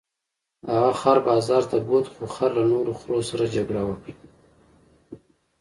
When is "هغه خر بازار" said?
0.73-1.63